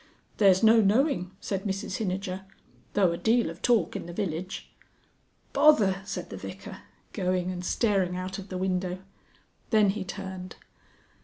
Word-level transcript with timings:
"There's 0.37 0.63
no 0.63 0.81
knowing," 0.81 1.29
said 1.39 1.63
Mrs 1.63 1.97
Hinijer. 1.97 2.41
"Though 2.93 3.11
a 3.11 3.17
deal 3.17 3.51
of 3.51 3.61
talk 3.61 3.95
in 3.95 4.07
the 4.07 4.13
village." 4.13 4.71
"Bother!" 5.53 6.01
said 6.05 6.31
the 6.31 6.37
Vicar, 6.37 6.79
going 7.13 7.51
and 7.51 7.63
staring 7.63 8.15
out 8.17 8.39
of 8.39 8.49
the 8.49 8.57
window. 8.57 8.97
Then 9.69 9.91
he 9.91 10.03
turned. 10.03 10.55